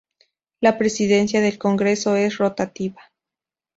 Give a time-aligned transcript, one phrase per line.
[0.61, 2.99] La presidencia del Consejo es rotativa.